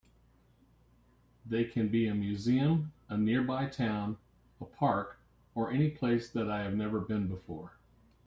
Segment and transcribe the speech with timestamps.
[1.45, 4.17] They can be a museum, a nearby town,
[4.59, 5.19] a park,
[5.53, 7.73] or any place that I have never been before.